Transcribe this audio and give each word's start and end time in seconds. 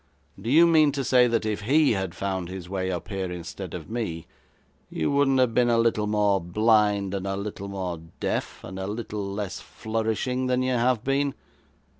Do 0.41 0.49
you 0.49 0.65
mean 0.65 0.91
to 0.93 1.03
say 1.03 1.27
that 1.27 1.45
if 1.45 1.61
he 1.61 1.91
had 1.91 2.15
found 2.15 2.49
his 2.49 2.67
way 2.67 2.89
up 2.89 3.09
here 3.09 3.31
instead 3.31 3.75
of 3.75 3.87
me, 3.87 4.25
you 4.89 5.11
wouldn't 5.11 5.37
have 5.39 5.53
been 5.53 5.69
a 5.69 5.77
little 5.77 6.07
more 6.07 6.41
blind, 6.41 7.13
and 7.13 7.27
a 7.27 7.35
little 7.37 7.67
more 7.67 7.99
deaf, 8.19 8.63
and 8.63 8.79
a 8.79 8.87
little 8.87 9.23
less 9.23 9.59
flourishing, 9.59 10.47
than 10.47 10.63
you 10.63 10.73
have 10.73 11.03
been? 11.03 11.35